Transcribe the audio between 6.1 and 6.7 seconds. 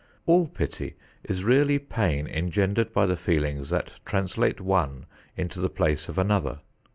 another.